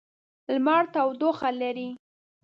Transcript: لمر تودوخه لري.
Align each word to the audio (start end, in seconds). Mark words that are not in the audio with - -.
لمر 0.53 0.83
تودوخه 0.93 1.49
لري. 1.61 1.89